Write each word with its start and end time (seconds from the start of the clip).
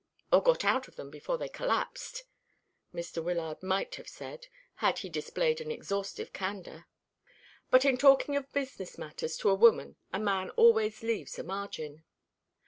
"Or 0.33 0.41
got 0.41 0.65
out 0.65 0.87
of 0.87 0.95
them 0.95 1.11
before 1.11 1.37
they 1.37 1.47
collapsed," 1.47 2.23
Mr. 2.91 3.23
Wyllard 3.23 3.61
might 3.61 3.93
have 3.97 4.09
said, 4.09 4.47
had 4.77 4.97
he 4.97 5.09
displayed 5.09 5.61
an 5.61 5.69
exhaustive 5.69 6.33
candour. 6.33 6.87
But 7.69 7.85
in 7.85 7.97
talking 7.99 8.35
of 8.35 8.51
business 8.51 8.97
matters 8.97 9.37
to 9.37 9.49
a 9.51 9.53
woman 9.53 9.97
a 10.11 10.17
man 10.19 10.49
always 10.57 11.03
leaves 11.03 11.37
a 11.37 11.43
margin. 11.43 12.03